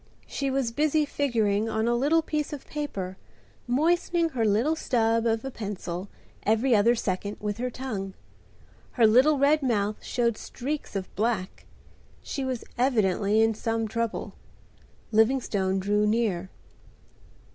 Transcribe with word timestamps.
She 0.25 0.49
was 0.49 0.71
busy 0.71 1.05
figuring 1.05 1.69
on 1.69 1.87
a 1.87 1.93
little 1.93 2.23
piece 2.23 2.53
of 2.53 2.65
paper, 2.65 3.17
moistening 3.67 4.29
her 4.29 4.43
little 4.45 4.75
stub 4.75 5.27
of 5.27 5.45
a 5.45 5.51
pencil, 5.51 6.09
every 6.41 6.75
other 6.75 6.95
second, 6.95 7.37
with 7.39 7.59
her 7.59 7.69
tongue. 7.69 8.15
Her 8.93 9.05
little 9.05 9.37
red 9.37 9.61
mouth 9.61 10.03
showed 10.03 10.37
streaks 10.39 10.95
of 10.95 11.15
black. 11.15 11.67
She 12.23 12.43
was 12.43 12.63
evidently 12.79 13.43
in 13.43 13.53
some 13.53 13.87
trouble. 13.87 14.33
Livingstone 15.11 15.77
drew 15.77 16.07
near. 16.07 16.49